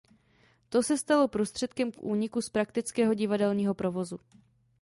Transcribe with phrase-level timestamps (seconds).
[0.69, 4.19] To se stalo prostředkem k úniku z praktického divadelního provozu.